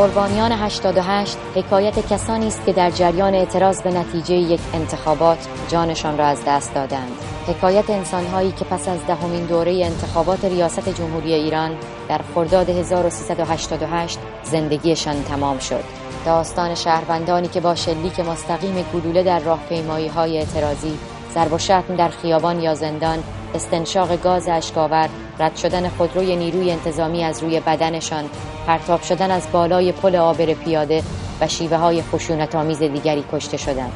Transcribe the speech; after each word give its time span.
قربانیان 0.00 0.52
88 0.52 1.36
حکایت 1.54 2.12
کسانی 2.12 2.46
است 2.46 2.66
که 2.66 2.72
در 2.72 2.90
جریان 2.90 3.34
اعتراض 3.34 3.82
به 3.82 3.90
نتیجه 3.90 4.34
یک 4.34 4.60
انتخابات 4.74 5.48
جانشان 5.68 6.18
را 6.18 6.26
از 6.26 6.44
دست 6.46 6.74
دادند. 6.74 7.12
حکایت 7.46 7.90
انسانهایی 7.90 8.52
که 8.52 8.64
پس 8.64 8.88
از 8.88 9.06
دهمین 9.06 9.44
دوره 9.46 9.72
انتخابات 9.84 10.44
ریاست 10.44 10.88
جمهوری 10.88 11.34
ایران 11.34 11.70
در 12.08 12.20
خرداد 12.34 12.70
1388 12.70 14.18
زندگیشان 14.42 15.22
تمام 15.22 15.58
شد. 15.58 15.84
داستان 16.26 16.74
شهروندانی 16.74 17.48
که 17.48 17.60
با 17.60 17.74
شلیک 17.74 18.20
مستقیم 18.20 18.84
گلوله 18.94 19.22
در 19.22 19.38
راهپیمایی 19.38 20.08
های 20.08 20.38
اعتراضی 20.38 20.98
ضرب 21.34 21.52
و 21.52 21.58
شتم 21.58 21.96
در 21.96 22.08
خیابان 22.08 22.60
یا 22.60 22.74
زندان 22.74 23.18
استنشاق 23.54 24.22
گاز 24.22 24.48
اشکاور 24.48 25.08
رد 25.40 25.56
شدن 25.56 25.88
خودروی 25.88 26.36
نیروی 26.36 26.70
انتظامی 26.70 27.24
از 27.24 27.42
روی 27.42 27.60
بدنشان 27.60 28.24
پرتاب 28.66 29.02
شدن 29.02 29.30
از 29.30 29.46
بالای 29.52 29.92
پل 29.92 30.16
آبر 30.16 30.54
پیاده 30.54 31.02
و 31.40 31.48
شیوه 31.48 31.76
های 31.76 32.02
خشونت 32.02 32.54
آمیز 32.54 32.78
دیگری 32.78 33.24
کشته 33.32 33.56
شدند. 33.56 33.92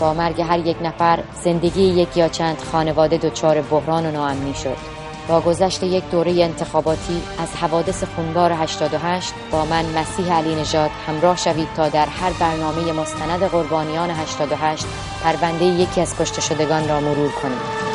با 0.00 0.14
مرگ 0.14 0.40
هر 0.40 0.58
یک 0.58 0.76
نفر 0.82 1.18
زندگی 1.44 1.82
یک 1.82 2.16
یا 2.16 2.28
چند 2.28 2.58
خانواده 2.72 3.16
دچار 3.16 3.62
بحران 3.62 4.06
و 4.06 4.10
ناامنی 4.10 4.54
شد. 4.54 4.98
با 5.28 5.40
گذشت 5.40 5.82
یک 5.82 6.10
دوره 6.10 6.30
انتخاباتی 6.30 7.22
از 7.38 7.56
حوادث 7.56 8.04
خونبار 8.04 8.52
88 8.52 9.32
با 9.52 9.64
من 9.64 9.84
مسیح 9.84 10.32
علی 10.32 10.54
نژاد 10.54 10.90
همراه 11.06 11.36
شوید 11.36 11.68
تا 11.76 11.88
در 11.88 12.06
هر 12.06 12.32
برنامه 12.40 12.92
مستند 12.92 13.42
قربانیان 13.42 14.10
88 14.10 14.86
پرونده 15.22 15.64
یکی 15.64 16.00
از 16.00 16.16
کشته 16.18 16.40
شدگان 16.40 16.88
را 16.88 17.00
مرور 17.00 17.30
کنیم. 17.42 17.87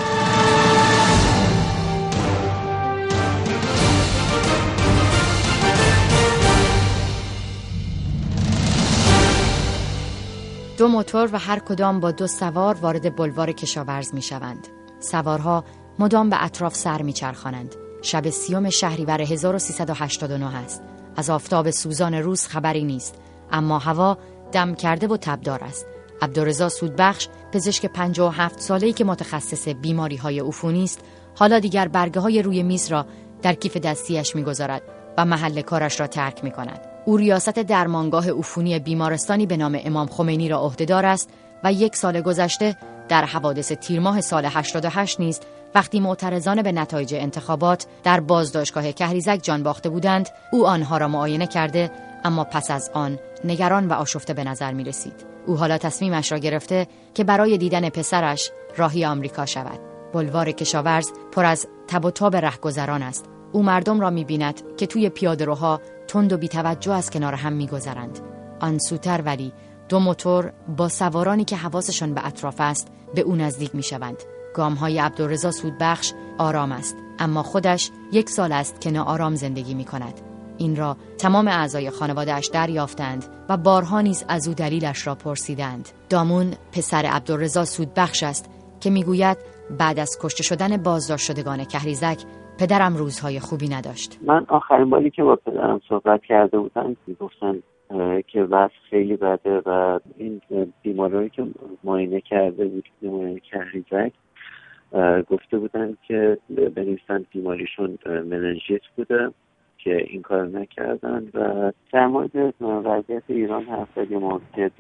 دو 10.84 10.90
موتور 10.90 11.30
و 11.34 11.40
هر 11.40 11.60
کدام 11.60 12.00
با 12.00 12.12
دو 12.12 12.28
سوار 12.28 12.76
وارد 12.76 13.16
بلوار 13.16 13.52
کشاورز 13.52 14.14
می 14.14 14.22
شوند. 14.22 14.68
سوارها 15.00 15.64
مدام 16.00 16.30
به 16.30 16.44
اطراف 16.44 16.76
سر 16.76 17.02
می 17.02 17.14
چرخانند. 17.14 17.76
شب 18.02 18.30
سیوم 18.30 18.70
شهریور 18.70 19.22
1389 19.22 20.56
است. 20.56 20.82
از 21.16 21.30
آفتاب 21.30 21.70
سوزان 21.70 22.14
روز 22.14 22.48
خبری 22.48 22.84
نیست. 22.84 23.16
اما 23.52 23.80
هوا 23.80 24.18
دم 24.52 24.76
کرده 24.76 25.08
و 25.08 25.18
تبدار 25.18 25.64
است. 25.64 25.86
عبدالرزا 26.22 26.70
سودبخش 26.70 27.28
پزشک 27.52 27.86
57 27.86 28.60
ساله‌ای 28.60 28.94
که 28.94 29.04
متخصص 29.06 29.68
بیماری 29.68 30.16
های 30.16 30.40
عفونی 30.40 30.84
است 30.84 31.00
حالا 31.36 31.60
دیگر 31.60 31.88
برگه 31.88 32.22
های 32.22 32.42
روی 32.42 32.64
میز 32.64 32.92
را 32.92 33.06
در 33.42 33.54
کیف 33.54 33.78
دستیش 33.78 34.36
می‌گذارد 34.36 34.82
و 35.18 35.26
محل 35.26 35.62
کارش 35.62 36.00
را 36.00 36.08
ترک 36.08 36.44
می 36.44 36.52
کند. 36.52 36.93
او 37.06 37.18
ریاست 37.18 37.60
درمانگاه 37.60 38.32
عفونی 38.32 38.80
بیمارستانی 38.80 39.46
به 39.46 39.58
نام 39.58 39.80
امام 39.86 40.08
خمینی 40.08 40.50
را 40.50 40.60
عهدهدار 40.60 41.06
است 41.06 41.30
و 41.64 41.74
یک 41.74 41.96
سال 41.96 42.22
گذشته 42.22 42.76
در 43.10 43.26
حوادث 43.26 43.72
تیر 43.72 44.00
ماه 44.00 44.22
سال 44.22 44.46
88 44.46 45.20
نیز 45.20 45.40
وقتی 45.76 46.00
معترضان 46.00 46.62
به 46.62 46.72
نتایج 46.72 47.16
انتخابات 47.16 47.86
در 48.04 48.20
بازداشتگاه 48.20 48.92
کهریزک 48.92 49.40
جان 49.44 49.64
باخته 49.64 49.90
بودند 49.90 50.30
او 50.52 50.68
آنها 50.68 50.98
را 50.98 51.08
معاینه 51.08 51.48
کرده 51.48 51.92
اما 52.24 52.44
پس 52.44 52.72
از 52.72 52.92
آن 52.94 53.20
نگران 53.44 53.88
و 53.88 53.94
آشفته 53.94 54.34
به 54.34 54.44
نظر 54.44 54.74
می 54.74 54.84
رسید. 54.84 55.14
او 55.46 55.58
حالا 55.58 55.78
تصمیمش 55.78 56.32
را 56.32 56.38
گرفته 56.38 56.88
که 57.14 57.24
برای 57.24 57.58
دیدن 57.58 57.90
پسرش 57.90 58.52
راهی 58.78 59.06
آمریکا 59.06 59.46
شود. 59.46 59.80
بلوار 60.14 60.52
کشاورز 60.52 61.12
پر 61.32 61.46
از 61.46 61.68
تب 61.88 62.06
و 62.06 62.12
تاب 62.12 62.36
رهگذران 62.36 63.04
است. 63.04 63.26
او 63.52 63.64
مردم 63.64 64.00
را 64.00 64.10
می 64.10 64.24
بیند 64.24 64.62
که 64.78 64.88
توی 64.88 65.10
پیادهروها 65.10 65.82
تند 66.14 66.34
و 66.34 66.38
بیتوجه 66.38 66.94
از 66.94 67.10
کنار 67.10 67.34
هم 67.34 67.54
میگذرند 67.54 68.20
آن 68.60 68.78
سوتر 68.78 69.22
ولی 69.22 69.54
دو 69.90 70.00
موتور 70.00 70.54
با 70.78 70.90
سوارانی 70.90 71.46
که 71.46 71.56
حواسشان 71.56 72.14
به 72.14 72.28
اطراف 72.28 72.56
است 72.60 72.88
به 73.16 73.22
او 73.22 73.36
نزدیک 73.36 73.76
می 73.76 73.84
شوند. 73.84 74.18
گام 74.54 74.74
های 74.74 75.00
عبدالرزا 75.00 75.52
سودبخش 75.52 76.14
آرام 76.38 76.72
است 76.72 76.96
اما 77.20 77.44
خودش 77.44 77.92
یک 78.12 78.30
سال 78.30 78.52
است 78.52 78.82
که 78.82 79.00
آرام 79.00 79.36
زندگی 79.36 79.74
می 79.74 79.86
کند. 79.86 80.14
این 80.58 80.76
را 80.76 80.98
تمام 81.18 81.48
اعضای 81.48 81.90
خانوادهش 81.90 82.48
دریافتند 82.48 83.26
و 83.50 83.58
بارها 83.58 84.02
نیز 84.02 84.26
از 84.28 84.48
او 84.48 84.54
دلیلش 84.54 85.08
را 85.08 85.16
پرسیدند. 85.16 85.90
دامون 86.10 86.54
پسر 86.72 87.06
عبدالرزا 87.06 87.66
سودبخش 87.66 88.24
است 88.24 88.46
که 88.80 88.90
می‌گوید 88.90 89.38
بعد 89.78 90.00
از 90.00 90.18
کشته 90.22 90.44
شدن 90.44 90.78
بازداشت 90.78 91.26
شدگان 91.26 91.66
کهریزک 91.66 92.18
پدرم 92.60 92.96
روزهای 92.96 93.40
خوبی 93.40 93.70
نداشت. 93.70 94.20
من 94.26 94.46
آخرین 94.48 94.90
باری 94.90 95.10
که 95.10 95.24
با 95.24 95.36
پدرم 95.36 95.82
صحبت 95.90 96.24
کرده 96.24 96.60
بودم 96.60 96.96
گفتن 97.20 97.64
که 98.28 98.44
وضع 98.44 98.74
خیلی 98.90 99.18
بده 99.18 99.62
و 99.66 100.00
این 100.18 100.42
بیماری 100.82 101.30
که 101.30 101.46
معاینه 101.84 102.22
کرده 102.22 102.66
بود 102.66 102.90
بیماری 103.02 103.40
کهریزک 103.40 104.12
گفته 105.30 105.58
بودن 105.58 105.98
که 106.08 106.38
بنویسن 106.76 107.26
بیماریشون 107.32 107.98
مننژیت 108.06 108.82
بوده 108.96 109.32
که 109.78 109.98
این 110.08 110.22
کار 110.22 110.48
نکردن 110.48 111.28
و 111.34 111.72
در 111.94 112.08
مورد 112.08 112.54
وضعیت 112.62 113.24
ایران 113.28 113.64
حرف 113.64 113.88
زدیم 113.96 114.18
ما 114.18 114.42
که 114.56 114.72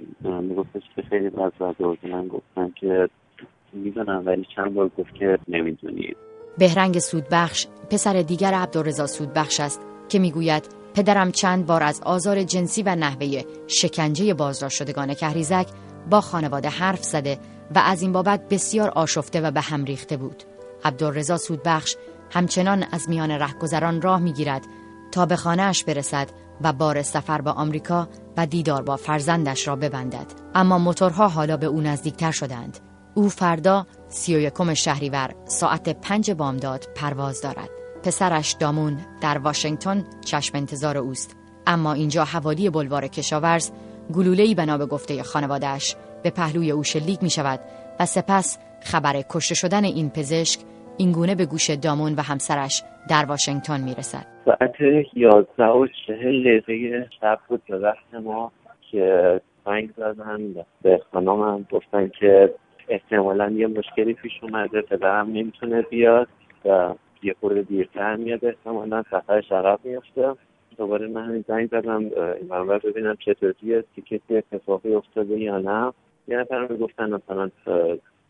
میگفتش 0.41 0.81
که 0.95 1.01
خیلی 1.01 1.27
وضع 1.27 1.73
من 2.03 2.27
گفتن 2.27 2.71
که 2.75 3.09
می‌دونم 3.73 4.23
ولی 4.25 4.45
چند 4.55 4.73
بار 4.73 4.91
گفت 4.97 5.15
که 5.15 5.39
نمی‌دونید 5.47 6.17
بهرنگ 6.57 6.99
سودبخش 6.99 7.67
پسر 7.89 8.21
دیگر 8.21 8.53
عبدالرضا 8.53 9.07
سودبخش 9.07 9.59
است 9.59 9.81
که 10.09 10.19
می‌گوید 10.19 10.63
پدرم 10.93 11.31
چند 11.31 11.65
بار 11.65 11.83
از 11.83 12.01
آزار 12.01 12.43
جنسی 12.43 12.83
و 12.83 12.95
نحوه 12.95 13.41
شکنجه 13.67 14.33
بازداشت 14.33 14.77
شدگان 14.77 15.13
کهریزک 15.13 15.67
با 16.09 16.21
خانواده 16.21 16.69
حرف 16.69 17.03
زده 17.03 17.39
و 17.75 17.79
از 17.79 18.01
این 18.01 18.11
بابت 18.11 18.49
بسیار 18.49 18.89
آشفته 18.89 19.41
و 19.41 19.51
به 19.51 19.61
هم 19.61 19.83
ریخته 19.83 20.17
بود. 20.17 20.43
عبدالرضا 20.85 21.37
سودبخش 21.37 21.95
همچنان 22.31 22.85
از 22.91 23.09
میان 23.09 23.31
رهگذران 23.31 24.01
راه 24.01 24.19
می‌گیرد 24.19 24.61
تا 25.11 25.25
به 25.25 25.35
خانهاش 25.35 25.83
برسد 25.83 26.29
و 26.61 26.73
بار 26.73 27.01
سفر 27.01 27.41
به 27.41 27.51
آمریکا 27.51 28.07
و 28.37 28.45
دیدار 28.45 28.81
با 28.81 28.95
فرزندش 28.95 29.67
را 29.67 29.75
ببندد 29.75 30.25
اما 30.55 30.77
موتورها 30.77 31.27
حالا 31.27 31.57
به 31.57 31.65
او 31.65 31.81
نزدیکتر 31.81 32.31
شدند 32.31 32.79
او 33.13 33.29
فردا 33.29 33.87
سی 34.13 34.35
و 34.35 34.39
یکم 34.39 34.73
شهریور 34.73 35.29
ساعت 35.45 36.01
پنج 36.01 36.31
بامداد 36.31 36.83
پرواز 36.95 37.41
دارد. 37.41 37.69
پسرش 38.03 38.55
دامون 38.59 38.97
در 39.21 39.37
واشنگتن 39.37 40.03
چشم 40.25 40.57
انتظار 40.57 40.97
اوست. 40.97 41.37
اما 41.67 41.93
اینجا 41.93 42.23
حوالی 42.23 42.69
بلوار 42.69 43.07
کشاورز 43.07 43.71
گلوله‌ای 44.15 44.55
بنا 44.55 44.77
به 44.77 44.85
گفته 44.85 45.23
خانوادهش 45.23 45.95
به 46.23 46.29
پهلوی 46.29 46.71
او 46.71 46.83
شلیک 46.83 47.23
می 47.23 47.29
شود 47.29 47.59
و 47.99 48.05
سپس 48.05 48.59
خبر 48.81 49.21
کشته 49.29 49.55
شدن 49.55 49.83
این 49.83 50.09
پزشک 50.09 50.59
اینگونه 50.97 51.35
به 51.35 51.45
گوش 51.45 51.69
دامون 51.69 52.13
و 52.13 52.21
همسرش 52.21 52.83
در 53.09 53.25
واشنگتن 53.25 53.81
می 53.81 53.95
رسد 53.95 54.25
ساعت 54.45 54.75
یازده 55.13 55.65
و 55.65 55.87
چهل 56.07 56.59
دقیقه 56.59 57.07
شب 57.21 57.39
بود 57.47 57.61
به 57.69 57.77
وقت 57.77 58.13
ما 58.23 58.51
که 58.91 59.41
زنگ 59.65 59.89
زدن 59.97 60.55
به 60.81 61.01
خانمم 61.11 61.65
گفتن 61.71 62.11
که 62.19 62.53
احتمالا 62.93 63.49
یه 63.49 63.67
مشکلی 63.67 64.13
پیش 64.13 64.31
اومده 64.41 64.81
پدرم 64.81 65.27
نمی‌تونه 65.27 65.81
بیاد 65.81 66.27
و 66.65 66.93
یه 67.23 67.35
خورده 67.39 67.61
دیرتر 67.61 68.15
میاد 68.15 68.45
احتمالا 68.45 69.03
سفرش 69.11 69.51
عقب 69.51 69.79
میفته 69.83 70.33
دوباره 70.77 71.07
من 71.07 71.25
همین 71.25 71.45
زنگ 71.47 71.69
زدم 71.69 71.99
این 71.99 72.67
ببینم 72.83 73.15
چطوریه 73.25 73.83
تیکتی 73.95 74.37
اتفاقی 74.37 74.93
افتاده 74.93 75.39
یا 75.39 75.57
نه. 75.57 75.93
یه 76.27 76.37
نفر 76.37 76.67
گفتن 76.67 77.13
مثلا 77.13 77.49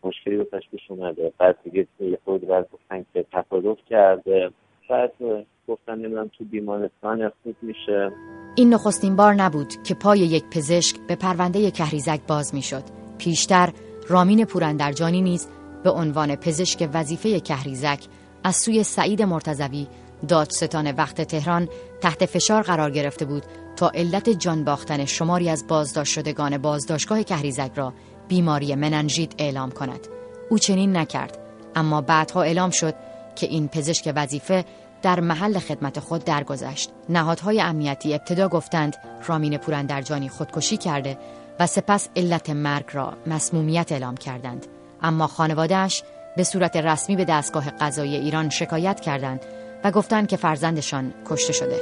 مشکلی 0.04 0.36
رو 0.36 0.44
پیش 0.44 0.80
اومده. 0.88 1.32
بعد 1.38 1.56
دیگه 1.64 1.86
یه 2.00 2.18
خود 2.24 2.48
بعد 2.48 2.68
گفتن 2.72 3.04
که 3.14 3.24
تصادف 3.32 3.78
کرده. 3.90 4.50
بعد 4.90 5.12
گفتن 5.68 5.98
نمی‌دونم 5.98 6.30
تو 6.38 6.44
بیمارستان 6.44 7.32
خوب 7.42 7.56
میشه. 7.62 8.10
این 8.56 8.74
نخستین 8.74 9.16
بار 9.16 9.34
نبود 9.34 9.68
که 9.86 9.94
پای 9.94 10.18
یک 10.18 10.44
پزشک 10.56 10.96
به 11.08 11.16
پرونده 11.16 11.70
کهریزک 11.70 12.20
باز 12.28 12.54
می‌شد. 12.54 12.82
پیشتر 13.18 13.68
رامین 14.08 14.44
پوراندرجانی 14.44 15.22
نیز 15.22 15.46
به 15.84 15.90
عنوان 15.90 16.36
پزشک 16.36 16.88
وظیفه 16.92 17.40
کهریزک 17.40 18.04
از 18.44 18.56
سوی 18.56 18.82
سعید 18.82 19.22
مرتزوی 19.22 19.86
دادستان 20.28 20.90
وقت 20.90 21.22
تهران 21.22 21.68
تحت 22.00 22.26
فشار 22.26 22.62
قرار 22.62 22.90
گرفته 22.90 23.24
بود 23.24 23.42
تا 23.76 23.90
علت 23.94 24.30
جان 24.30 24.64
باختن 24.64 25.04
شماری 25.04 25.50
از 25.50 25.66
بازداشت 25.66 26.12
شدگان 26.12 26.58
بازداشتگاه 26.58 27.22
کهریزک 27.22 27.70
را 27.74 27.92
بیماری 28.28 28.74
مننژیت 28.74 29.32
اعلام 29.38 29.70
کند. 29.70 30.00
او 30.50 30.58
چنین 30.58 30.96
نکرد 30.96 31.38
اما 31.76 32.00
بعدها 32.00 32.42
اعلام 32.42 32.70
شد 32.70 32.94
که 33.36 33.46
این 33.46 33.68
پزشک 33.68 34.12
وظیفه 34.16 34.64
در 35.02 35.20
محل 35.20 35.58
خدمت 35.58 36.00
خود 36.00 36.24
درگذشت. 36.24 36.90
نهادهای 37.08 37.60
امنیتی 37.60 38.14
ابتدا 38.14 38.48
گفتند 38.48 38.96
رامین 39.26 39.56
پوراندرجانی 39.56 40.28
خودکشی 40.28 40.76
کرده 40.76 41.18
و 41.60 41.66
سپس 41.66 42.08
علت 42.16 42.50
مرگ 42.50 42.84
را 42.92 43.12
مسمومیت 43.26 43.92
اعلام 43.92 44.16
کردند. 44.16 44.66
اما 45.02 45.26
خانوادهش 45.26 46.02
به 46.36 46.44
صورت 46.44 46.76
رسمی 46.76 47.16
به 47.16 47.24
دستگاه 47.24 47.70
قضایی 47.70 48.16
ایران 48.16 48.50
شکایت 48.50 49.00
کردند 49.00 49.40
و 49.84 49.90
گفتند 49.90 50.28
که 50.28 50.36
فرزندشان 50.36 51.14
کشته 51.26 51.52
شده. 51.52 51.80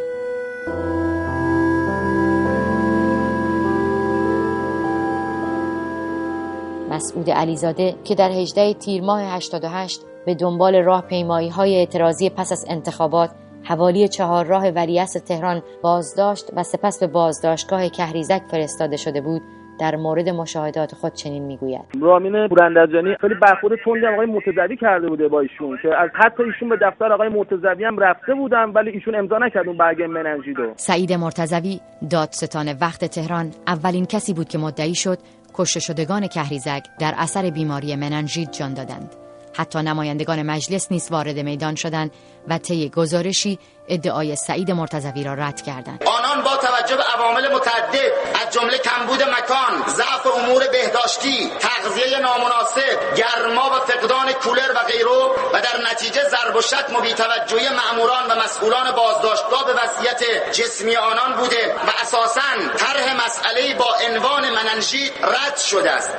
مسعود 6.91 7.31
علیزاده 7.31 7.95
که 8.05 8.15
در 8.15 8.31
18 8.31 8.75
تیر 8.75 9.03
ماه 9.03 9.23
88 9.23 10.01
به 10.27 10.35
دنبال 10.35 10.77
راه 10.77 11.03
پیمایی 11.03 11.49
های 11.49 11.77
اعتراضی 11.77 12.31
پس 12.31 12.53
از 12.53 12.65
انتخابات 12.69 13.31
حوالی 13.63 14.09
چهار 14.09 14.47
راه 14.47 14.69
ولیعصر 14.69 15.21
تهران 15.21 15.63
بازداشت 15.83 16.47
و 16.57 16.63
سپس 16.63 17.01
به 17.01 17.07
بازداشتگاه 17.07 17.89
کهریزک 17.89 18.43
فرستاده 18.51 18.97
شده 18.97 19.21
بود 19.21 19.43
در 19.81 19.97
مورد 19.97 20.29
مشاهدات 20.29 20.95
خود 20.95 21.13
چنین 21.13 21.43
می‌گوید. 21.43 21.85
رامین 22.01 22.49
پوراندرجانی 22.49 23.17
خیلی 23.21 23.35
برخورد 23.35 23.75
تندی 23.85 24.07
آقای 24.07 24.27
مرتضوی 24.27 24.77
کرده 24.77 25.09
بوده 25.09 25.29
با 25.29 25.41
ایشون 25.41 25.79
که 25.83 25.89
از 25.99 26.11
حتی 26.15 26.43
ایشون 26.43 26.69
به 26.69 26.77
دفتر 26.77 27.13
آقای 27.13 27.29
مرتضوی 27.29 27.85
هم 27.85 27.99
رفته 27.99 28.35
بودن 28.35 28.65
ولی 28.71 28.91
ایشون 28.91 29.15
امضا 29.15 29.39
نکرد 29.39 29.69
اون 29.69 29.77
برگه 29.77 30.07
مننجیدو. 30.07 30.73
سعید 30.77 31.13
مرتضوی 31.13 31.81
دادستان 32.11 32.67
وقت 32.81 33.05
تهران 33.05 33.51
اولین 33.67 34.07
کسی 34.07 34.35
بود 34.35 34.49
که 34.49 34.59
مدعی 34.59 34.95
شد 34.95 35.19
کشته 35.55 35.81
شدگان 35.81 36.27
کهریزک 36.27 36.83
در 37.01 37.15
اثر 37.19 37.51
بیماری 37.51 37.97
مننژیت 37.97 38.53
جان 38.53 38.75
دادند. 38.75 39.22
حتی 39.57 39.79
نمایندگان 39.79 40.43
مجلس 40.43 40.87
نیز 40.91 41.11
وارد 41.11 41.39
میدان 41.39 41.75
شدند 41.75 42.11
و 42.49 42.59
طی 42.59 42.89
گزارشی 42.89 43.59
ادعای 43.89 44.37
سعید 44.37 44.71
مرتضوی 44.71 45.25
را 45.25 45.35
رد 45.35 45.63
کردند. 45.63 46.05
آنان 46.05 46.45
با 46.45 46.57
توجه 46.57 46.97
به 46.97 47.03
عوامل 47.03 47.55
متعدد 47.55 48.13
از 48.47 48.53
جمله 48.55 48.79
کمبود 48.79 49.23
مکان 49.23 49.87
ضعف 49.89 50.27
امور 50.37 50.63
بهداشتی 50.73 51.51
تغذیه 51.61 52.19
نامناسب 52.19 53.15
گرما 53.17 53.71
و 53.71 53.81
فقدان 53.87 54.33
کولر 54.33 54.73
و 54.73 54.79
غیره 54.87 55.17
و 55.55 55.61
در 55.61 55.93
نتیجه 55.93 56.21
ضرب 56.29 56.57
و 56.57 56.61
شتم 56.61 56.97
و 56.97 57.01
بیتوجهی 57.01 57.69
مأموران 57.69 58.31
و 58.31 58.43
مسئولان 58.45 58.93
بازداشتگاه 58.97 59.65
به 59.67 59.73
وضعیت 59.73 60.53
جسمی 60.53 60.97
آنان 60.97 61.37
بوده 61.37 61.75
و 61.75 61.91
اساسا 62.03 62.43
طرح 62.77 63.27
مسئله 63.27 63.75
با 63.75 63.95
عنوان 64.09 64.43
مننژیت 64.51 65.13
رد 65.25 65.57
شده 65.57 65.91
است. 65.91 66.11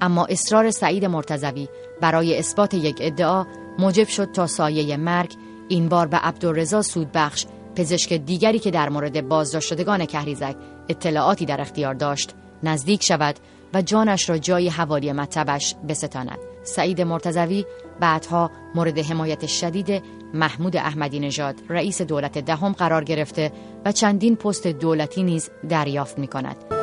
اما 0.00 0.26
اصرار 0.30 0.70
سعید 0.70 1.04
مرتضوی 1.04 1.68
برای 2.00 2.38
اثبات 2.38 2.74
یک 2.74 2.96
ادعا 3.00 3.46
موجب 3.78 4.08
شد 4.08 4.32
تا 4.32 4.46
سایه 4.46 4.96
مرگ 4.96 5.32
این 5.68 5.88
بار 5.88 6.06
به 6.06 6.16
عبدالرضا 6.16 6.82
سودبخش 6.82 7.46
پزشک 7.76 8.12
دیگری 8.12 8.58
که 8.58 8.70
در 8.70 8.88
مورد 8.88 9.28
بازداشت 9.28 9.68
شدگان 9.68 10.06
کهریزک 10.06 10.56
اطلاعاتی 10.88 11.46
در 11.46 11.60
اختیار 11.60 11.94
داشت 11.94 12.34
نزدیک 12.62 13.02
شود 13.02 13.36
و 13.74 13.82
جانش 13.82 14.30
را 14.30 14.38
جای 14.38 14.68
حوالی 14.68 15.12
مطبش 15.12 15.74
بستاند 15.88 16.38
سعید 16.64 17.00
مرتضوی 17.00 17.64
بعدها 18.00 18.50
مورد 18.74 18.98
حمایت 18.98 19.46
شدید 19.46 20.02
محمود 20.34 20.76
احمدی 20.76 21.20
نژاد 21.20 21.54
رئیس 21.68 22.02
دولت 22.02 22.38
دهم 22.38 22.72
قرار 22.72 23.04
گرفته 23.04 23.52
و 23.84 23.92
چندین 23.92 24.36
پست 24.36 24.66
دولتی 24.66 25.22
نیز 25.22 25.50
دریافت 25.68 26.18
می 26.18 26.26
کند. 26.26 26.75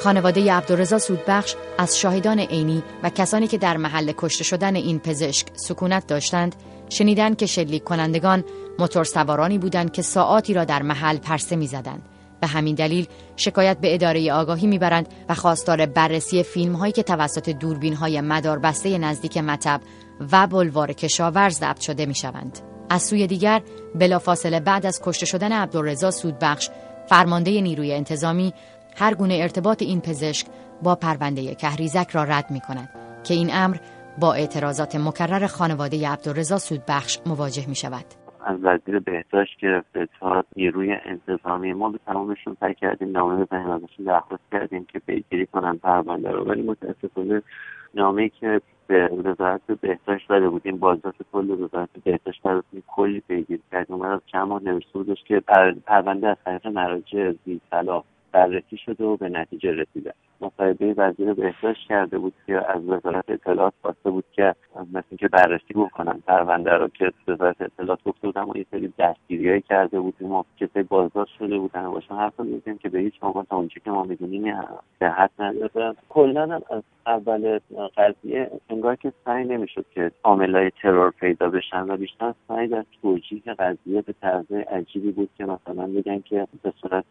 خانواده 0.00 0.52
عبدالرضا 0.52 0.98
سودبخش 0.98 1.54
از 1.78 1.98
شاهدان 1.98 2.40
عینی 2.40 2.82
و 3.02 3.10
کسانی 3.10 3.46
که 3.46 3.58
در 3.58 3.76
محل 3.76 4.12
کشته 4.16 4.44
شدن 4.44 4.76
این 4.76 4.98
پزشک 4.98 5.46
سکونت 5.54 6.06
داشتند 6.06 6.56
شنیدند 6.88 7.36
که 7.36 7.46
شلیک 7.46 7.84
کنندگان 7.84 8.44
موتور 8.78 9.04
سوارانی 9.04 9.58
بودند 9.58 9.92
که 9.92 10.02
ساعاتی 10.02 10.54
را 10.54 10.64
در 10.64 10.82
محل 10.82 11.16
پرسه 11.16 11.56
می‌زدند 11.56 12.02
به 12.40 12.46
همین 12.46 12.74
دلیل 12.74 13.06
شکایت 13.36 13.78
به 13.78 13.94
اداره 13.94 14.32
آگاهی 14.32 14.66
می‌برند 14.66 15.08
و 15.28 15.34
خواستار 15.34 15.86
بررسی 15.86 16.42
فیلم 16.42 16.72
هایی 16.72 16.92
که 16.92 17.02
توسط 17.02 17.48
دوربین 17.48 17.94
های 17.94 18.20
مداربسته 18.20 18.98
نزدیک 18.98 19.38
مطب 19.38 19.80
و 20.32 20.46
بلوار 20.46 20.92
کشاورز 20.92 21.58
ضبط 21.58 21.80
شده 21.80 22.06
می‌شوند. 22.06 22.58
از 22.90 23.02
سوی 23.02 23.26
دیگر 23.26 23.62
بلافاصله 23.94 24.60
بعد 24.60 24.86
از 24.86 25.00
کشته 25.02 25.26
شدن 25.26 25.52
عبدالرضا 25.52 26.10
سودبخش 26.10 26.70
فرمانده 27.08 27.60
نیروی 27.60 27.92
انتظامی 27.92 28.54
هر 28.98 29.14
گونه 29.14 29.38
ارتباط 29.42 29.82
این 29.82 30.00
پزشک 30.00 30.46
با 30.82 30.94
پرونده 30.94 31.54
کهریزک 31.54 32.10
را 32.10 32.24
رد 32.24 32.50
می 32.50 32.60
کند 32.60 32.88
که 33.24 33.34
این 33.34 33.50
امر 33.52 33.76
با 34.20 34.34
اعتراضات 34.34 34.96
مکرر 34.96 35.46
خانواده 35.46 36.08
عبدالرضا 36.08 36.58
سودبخش 36.58 37.18
مواجه 37.26 37.68
می 37.68 37.74
شود. 37.74 38.04
از 38.44 38.58
وزیر 38.62 38.98
بهداشت 38.98 39.58
گرفته 39.60 40.08
تا 40.20 40.44
نیروی 40.56 40.96
انتظامی 41.04 41.72
ما 41.72 41.90
به 41.90 41.98
تمامشون 42.06 42.56
سعی 42.60 42.74
کردیم 42.74 43.10
نامه 43.10 43.44
بزنیم 43.44 43.70
ازشون 43.70 44.06
درخواست 44.06 44.42
کردیم 44.52 44.84
که 44.84 44.98
پیگیری 44.98 45.46
کنن 45.46 45.76
پرونده 45.76 46.30
رو 46.30 46.44
ولی 46.44 46.62
متاسفانه 46.62 47.42
نامه 47.94 48.28
که 48.28 48.60
به 48.86 49.08
وزارت 49.08 49.60
بهداشت 49.80 50.28
داده 50.28 50.48
بودیم 50.48 50.76
بازداشت 50.76 51.18
کل 51.32 51.50
وزارت 51.50 51.88
بهداشت 52.04 52.42
براتون 52.42 52.82
کلی 52.86 53.20
پیگیری 53.20 53.62
کردیم 53.72 53.96
اومد 53.96 54.10
از 54.10 54.20
چند 54.26 54.48
ماه 54.48 54.62
نوشته 54.62 54.92
بودش 54.92 55.24
که 55.24 55.42
پرونده 55.86 56.28
از 56.28 56.36
طریق 56.44 56.66
مراجع 56.66 57.32
زی 57.44 57.60
بررسی 58.36 58.76
شده 58.76 59.04
و 59.04 59.16
به 59.16 59.28
نتیجه 59.28 59.70
رسیده. 59.72 60.14
مصاحبه 60.40 60.94
وزیر 60.96 61.32
بهداشت 61.34 61.88
کرده 61.88 62.18
بود 62.18 62.34
که 62.46 62.70
از 62.70 62.88
وزارت 62.88 63.24
اطلاعات 63.28 63.72
خواسته 63.82 64.10
بود 64.10 64.24
که 64.32 64.54
مثل 64.92 65.16
که 65.16 65.28
بررسی 65.28 65.74
بکنن 65.74 66.22
پرونده 66.26 66.70
رو 66.70 66.88
که 66.88 67.12
وزارت 67.28 67.62
اطلاعات 67.62 68.02
گفته 68.04 68.26
بودم 68.26 68.48
و 68.48 68.56
یه 68.56 68.66
سری 68.70 68.92
دستگیری 68.98 69.60
کرده 69.60 70.00
بودیم 70.00 70.32
و 70.32 70.42
کسی 70.60 70.82
بازداشت 70.82 71.38
شده 71.38 71.58
بودن. 71.58 71.84
و 71.84 71.92
باشن 71.92 72.14
حرف 72.14 72.40
می‌زنیم 72.40 72.78
که 72.78 72.88
به 72.88 72.98
هیچ 72.98 73.14
عنوان 73.22 73.44
تا 73.44 73.56
اونچه 73.56 73.80
که 73.80 73.90
ما 73.90 74.02
می‌دونیم 74.02 74.54
صحت 75.00 75.30
نداره. 75.38 75.94
کلا 76.08 76.60
از 76.70 76.82
اول 77.06 77.58
قضیه 77.96 78.50
انگار 78.70 78.96
که 78.96 79.12
سعی 79.24 79.44
نمی‌شد 79.44 79.84
که 79.94 80.10
عاملای 80.24 80.70
ترور 80.70 81.10
پیدا 81.10 81.50
بشن 81.50 81.82
و 81.82 81.96
بیشتر 81.96 82.34
سعی 82.48 82.68
در 82.68 82.84
توجیه 83.02 83.42
قضیه 83.58 84.02
به 84.02 84.14
طرز 84.20 84.52
عجیبی 84.52 85.12
بود 85.12 85.30
که 85.38 85.44
مثلا 85.44 85.86
میگن 85.86 86.20
که 86.20 86.46
به 86.62 86.72
صورت 86.80 87.04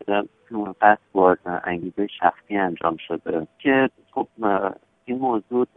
قصد 0.82 1.00
با 1.14 1.38
انگیزه 1.64 2.08
شخصی 2.08 2.58
انجام 2.58 2.98
شده. 2.98 3.15
که 3.60 3.90
خب 4.12 4.28
این 5.06 5.18
موضوع 5.18 5.68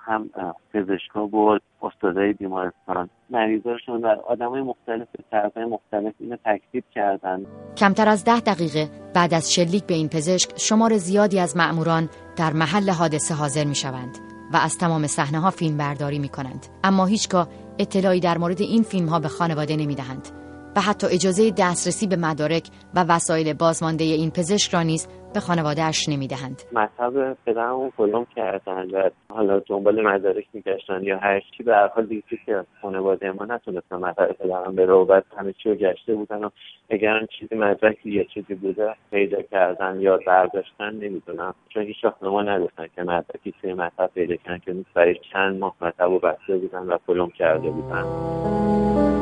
هم 0.00 0.30
پزشکا 0.72 1.26
و 1.26 1.58
استادای 1.82 2.32
بیمارستان 2.32 3.10
مریضاشون 3.30 4.02
و 4.02 4.06
آدمای 4.06 4.62
مختلف 4.62 5.08
طرفای 5.30 5.64
مختلف 5.64 6.14
اینو 6.20 6.36
تکذیب 6.44 6.84
کردن. 6.94 7.46
کمتر 7.76 8.08
از 8.08 8.24
ده 8.24 8.40
دقیقه 8.40 8.88
بعد 9.14 9.34
از 9.34 9.54
شلیک 9.54 9.84
به 9.84 9.94
این 9.94 10.08
پزشک 10.08 10.50
شمار 10.58 10.96
زیادی 10.96 11.40
از 11.40 11.56
مأموران 11.56 12.08
در 12.36 12.52
محل 12.52 12.90
حادثه 12.90 13.34
حاضر 13.34 13.64
می 13.64 13.74
شوند 13.74 14.18
و 14.52 14.56
از 14.56 14.78
تمام 14.78 15.06
صحنه 15.06 15.40
ها 15.40 15.50
فیلم 15.50 15.76
برداری 15.76 16.18
می 16.18 16.28
کنند 16.28 16.66
اما 16.84 17.06
هیچگاه 17.06 17.48
اطلاعی 17.78 18.20
در 18.20 18.38
مورد 18.38 18.60
این 18.60 18.82
فیلم 18.82 19.08
ها 19.08 19.20
به 19.20 19.28
خانواده 19.28 19.76
نمی 19.76 19.94
دهند 19.94 20.28
و 20.76 20.80
حتی 20.80 21.06
اجازه 21.06 21.50
دسترسی 21.58 22.06
به 22.06 22.16
مدارک 22.16 22.68
و 22.94 23.04
وسایل 23.08 23.52
بازمانده 23.52 24.04
این 24.04 24.30
پزشک 24.30 24.74
را 24.74 24.82
نیز 24.82 25.08
به 25.34 25.40
خانوادهش 25.40 26.08
نمی‌دهند. 26.08 26.62
مطب 26.72 27.36
پدرمون 27.46 27.92
کلم 27.98 28.26
کردن 28.36 28.90
و 28.90 29.10
حالا 29.28 29.58
دنبال 29.58 30.02
مدارک 30.02 30.44
میگشتن 30.52 31.02
یا 31.02 31.18
هر 31.18 31.40
چی 31.56 31.62
به 31.62 31.74
هر 31.74 31.88
حال 31.88 32.06
دیگه 32.06 32.22
که 32.46 32.64
خانواده 32.82 33.30
ما 33.30 33.44
نتونستن 33.44 33.96
مطب 33.96 34.32
پدرم 34.32 34.74
به 34.74 34.84
روبت 34.84 35.24
همه 35.36 35.52
چی 35.52 35.68
رو 35.68 35.74
گشته 35.74 36.14
بودن 36.14 36.44
و 36.44 36.50
اگر 36.90 37.26
چیزی 37.38 37.54
مدرکی 37.54 38.10
یا 38.10 38.24
چیزی 38.24 38.54
بوده 38.54 38.94
پیدا 39.10 39.42
کردن 39.42 40.00
یا 40.00 40.20
برداشتن 40.26 40.90
نمی‌دونم. 40.90 41.54
چون 41.68 41.82
هیچ 41.82 42.04
وقت 42.04 42.22
ما 42.22 42.42
نگفتن 42.42 42.86
که 42.96 43.02
مدرکی 43.02 43.54
توی 43.60 43.74
مطب 43.74 44.10
پیدا 44.14 44.36
کردن 44.36 44.58
که 44.58 44.74
برای 44.94 45.16
چند 45.32 45.58
ماه 45.58 45.74
مطب 45.80 46.10
و 46.10 46.18
بسته 46.18 46.56
بودن 46.56 46.82
و 46.82 46.98
کلم 47.06 47.30
کرده 47.30 47.70
بودن. 47.70 49.15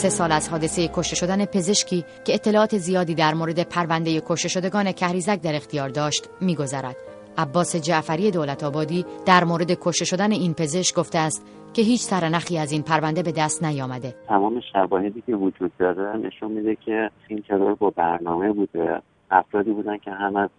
سه 0.00 0.08
سال 0.08 0.32
از 0.32 0.48
حادثه 0.48 0.88
کشته 0.88 1.16
شدن 1.16 1.44
پزشکی 1.44 2.04
که 2.24 2.34
اطلاعات 2.34 2.76
زیادی 2.78 3.14
در 3.14 3.34
مورد 3.34 3.68
پرونده 3.68 4.20
کشته 4.20 4.48
شدگان 4.48 4.92
کهریزک 4.92 5.40
در 5.42 5.54
اختیار 5.54 5.88
داشت 5.88 6.28
میگذرد. 6.40 6.96
عباس 7.38 7.76
جعفری 7.76 8.30
دولت 8.30 8.64
آبادی 8.64 9.04
در 9.26 9.44
مورد 9.44 9.70
کشته 9.80 10.04
شدن 10.04 10.32
این 10.32 10.54
پزشک 10.54 10.94
گفته 10.94 11.18
است 11.18 11.46
که 11.74 11.82
هیچ 11.82 12.00
سرنخی 12.00 12.58
از 12.58 12.72
این 12.72 12.82
پرونده 12.82 13.22
به 13.22 13.32
دست 13.32 13.64
نیامده. 13.64 14.14
تمام 14.28 14.60
شواهدی 14.72 15.22
که 15.26 15.36
وجود 15.36 15.72
داره 15.78 16.16
نشون 16.16 16.52
میده 16.52 16.76
که 16.76 17.10
این 17.28 17.42
ترور 17.48 17.74
با 17.74 17.90
برنامه 17.90 18.52
بوده. 18.52 19.02
افرادی 19.30 19.70
بودن 19.70 19.96
که 19.96 20.10
هم 20.10 20.36
از 20.36 20.50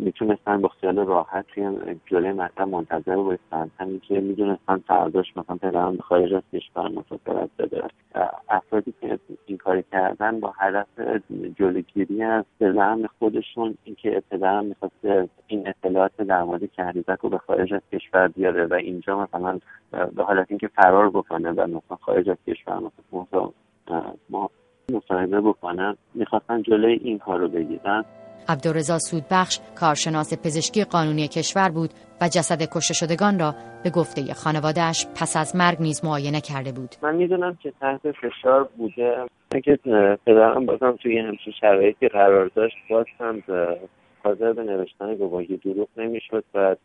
می‌تونستن 0.00 0.60
با 0.60 0.68
خیال 0.68 0.98
راحت 0.98 1.46
توی 1.46 1.96
جلوی 2.06 2.32
مطلب 2.32 2.68
منتظر 2.68 3.16
بایستن 3.16 3.70
همین 3.78 4.00
که 4.00 4.20
می‌دونستن 4.20 4.76
فرداش 4.76 5.36
مثلا 5.36 5.56
پدرم 5.56 5.96
به 5.96 6.02
خارج 6.02 6.34
از 6.34 6.42
کشور 6.52 6.88
مسافرت 6.88 7.50
بده 7.58 7.82
افرادی 8.48 8.94
که 9.00 9.18
این 9.46 9.58
کاری 9.58 9.84
کردن 9.92 10.40
با 10.40 10.54
هدف 10.58 10.86
جلوگیری 11.56 12.22
از 12.22 12.44
پدرم 12.60 13.06
خودشون 13.18 13.74
اینکه 13.84 14.22
پدرم 14.30 14.64
می‌خواست 14.64 15.28
این 15.46 15.68
اطلاعات 15.68 16.16
در 16.16 16.42
مورد 16.42 16.72
کهریزک 16.72 17.18
رو 17.20 17.28
به 17.28 17.38
خارج 17.38 17.74
از 17.74 17.82
کشور 17.92 18.28
بیاره 18.28 18.66
و 18.66 18.74
اینجا 18.74 19.20
مثلا 19.22 19.58
به 19.90 20.24
حالت 20.24 20.46
اینکه 20.48 20.68
فرار 20.68 21.10
بکنه 21.10 21.50
و 21.50 21.66
مثلا 21.66 21.96
خارج 22.00 22.30
از 22.30 22.36
کشور 22.46 22.78
مثلا 22.78 23.50
ما 24.30 24.50
مصاحبه 24.92 25.40
بکنن 25.40 25.96
می‌خواستن 26.14 26.62
جلوی 26.62 26.92
این 26.92 27.18
کار 27.18 27.40
رو 27.40 27.48
بگیرن. 27.48 28.04
عبدالرضا 28.48 28.98
سودبخش 28.98 29.58
کارشناس 29.74 30.34
پزشکی 30.34 30.84
قانونی 30.84 31.28
کشور 31.28 31.68
بود 31.68 31.90
و 32.20 32.28
جسد 32.28 32.62
کشته 32.62 32.94
شدگان 32.94 33.38
را 33.38 33.54
به 33.84 33.90
گفته 33.90 34.34
خانوادهش 34.34 35.06
پس 35.14 35.36
از 35.36 35.56
مرگ 35.56 35.80
نیز 35.80 36.04
معاینه 36.04 36.40
کرده 36.40 36.72
بود. 36.72 36.94
من 37.02 37.16
می‌دونم 37.16 37.58
که 37.62 37.72
تحت 37.80 38.00
فشار 38.12 38.68
بوده. 38.76 39.16
اگه 39.50 39.78
پدرم 40.26 40.66
بازم 40.66 40.98
توی 41.02 41.18
همچین 41.18 41.52
شرایطی 41.60 42.08
قرار 42.08 42.50
داشت 42.54 42.76
باز 42.90 43.06
هم 43.20 43.42
حاضر 44.24 44.52
به 44.52 44.62
نوشتن 44.62 45.14
گواهی 45.14 45.56
دروغ 45.56 45.88
نمی‌شد 45.96 46.44
و 46.54 46.76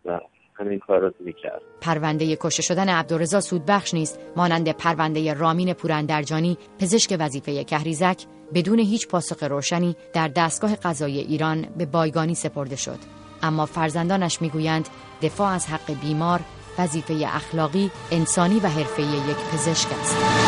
همین 0.60 0.80
کار 0.80 1.00
رو 1.00 1.12
می‌کرد. 1.20 1.62
پرونده 1.82 2.36
کشته 2.36 2.62
شدن 2.62 2.90
عبدالرضا 2.90 3.40
سودبخش 3.40 3.94
نیست 3.94 4.20
مانند 4.36 4.70
پرونده 4.70 5.34
رامین 5.34 5.74
پوراندرجانی 5.74 6.58
پزشک 6.80 7.18
وظیفه 7.20 7.64
کهریزک 7.64 8.26
بدون 8.54 8.80
هیچ 8.80 9.08
پاسخ 9.08 9.44
روشنی 9.44 9.96
در 10.14 10.28
دستگاه 10.28 10.76
قضایی 10.76 11.20
ایران 11.20 11.68
به 11.78 11.86
بایگانی 11.86 12.36
سپرده 12.36 12.76
شد. 12.76 13.00
اما 13.44 13.66
فرزندانش 13.66 14.42
می‌گویند 14.42 14.90
دفاع 15.22 15.52
از 15.52 15.68
حق 15.68 15.94
بیمار 16.02 16.42
وظیفه 16.78 17.28
اخلاقی 17.28 17.92
انسانی 18.12 18.60
و 18.60 18.68
حرفه‌ای 18.68 19.08
یک 19.08 19.38
پزشک 19.54 19.88
است. 20.02 20.45